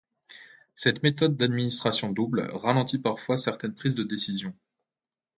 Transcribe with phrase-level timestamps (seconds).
[0.73, 4.51] Cette méthode d'administration double ralentit parfois certaines prises de décision.